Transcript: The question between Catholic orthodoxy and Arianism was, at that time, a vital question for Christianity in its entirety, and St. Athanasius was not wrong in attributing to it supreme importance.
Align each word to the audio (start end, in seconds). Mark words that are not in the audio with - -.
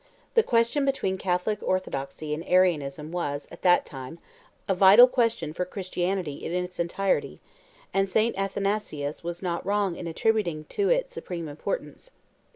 The 0.33 0.41
question 0.41 0.83
between 0.83 1.19
Catholic 1.19 1.59
orthodoxy 1.61 2.33
and 2.33 2.43
Arianism 2.47 3.11
was, 3.11 3.47
at 3.51 3.61
that 3.61 3.85
time, 3.85 4.17
a 4.67 4.73
vital 4.73 5.07
question 5.07 5.53
for 5.53 5.63
Christianity 5.63 6.43
in 6.43 6.51
its 6.53 6.79
entirety, 6.79 7.39
and 7.93 8.09
St. 8.09 8.35
Athanasius 8.35 9.23
was 9.23 9.43
not 9.43 9.63
wrong 9.63 9.95
in 9.95 10.07
attributing 10.07 10.63
to 10.69 10.89
it 10.89 11.11
supreme 11.11 11.47
importance. 11.47 12.09